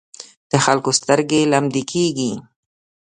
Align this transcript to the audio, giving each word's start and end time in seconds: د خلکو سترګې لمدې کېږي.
د 0.51 0.53
خلکو 0.65 0.89
سترګې 0.99 1.41
لمدې 1.51 1.83
کېږي. 1.91 2.31